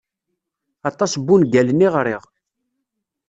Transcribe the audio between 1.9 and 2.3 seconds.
ɣriɣ.